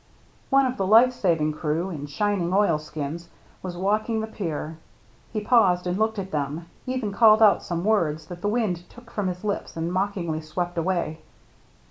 One 0.49 0.65
of 0.65 0.77
the 0.77 0.87
life 0.87 1.13
saving 1.13 1.53
crew, 1.53 1.91
in 1.91 2.07
shining 2.07 2.51
oil 2.55 2.79
skins, 2.79 3.29
was 3.61 3.77
walking 3.77 4.19
the 4.19 4.25
pier; 4.25 4.79
he 5.31 5.39
paused 5.41 5.85
and 5.85 5.95
looked 5.99 6.17
at 6.17 6.31
them— 6.31 6.65
even 6.87 7.11
called 7.11 7.39
out 7.43 7.61
some 7.61 7.83
words 7.85 8.25
that 8.25 8.41
the 8.41 8.49
wind 8.49 8.89
took 8.89 9.11
from 9.11 9.27
his 9.27 9.43
lips 9.43 9.77
and 9.77 9.93
mock 9.93 10.15
ingly 10.15 10.41
swept 10.43 10.75
away. 10.75 11.21